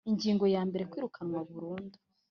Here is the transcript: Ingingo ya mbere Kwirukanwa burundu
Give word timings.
Ingingo 0.09 0.45
ya 0.55 0.61
mbere 0.69 0.83
Kwirukanwa 0.91 1.39
burundu 1.51 1.97